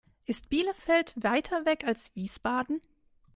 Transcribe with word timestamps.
Ist 0.25 0.49
Bielefeld 0.49 1.13
weiter 1.15 1.65
weg 1.67 1.83
als 1.85 2.15
Wiesbaden? 2.15 2.81